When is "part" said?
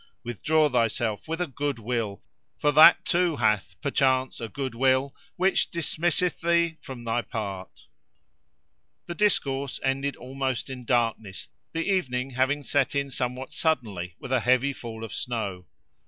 7.21-7.85